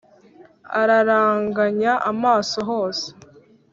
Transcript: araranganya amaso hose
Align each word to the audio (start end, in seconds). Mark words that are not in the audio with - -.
araranganya 0.81 1.93
amaso 2.11 2.57
hose 2.69 3.07